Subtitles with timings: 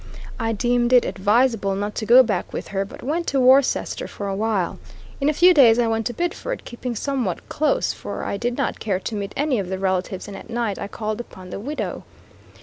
[0.39, 4.27] I deemed it advisable not to go back with her, but went to Worcester for
[4.27, 4.79] a while.
[5.19, 8.79] In a few days I went to Biddeford, keeping somewhat close, for I did not
[8.79, 12.03] care to meet any of the relatives, and at night I called upon the widow.